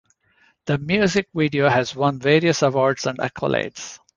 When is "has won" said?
1.69-2.17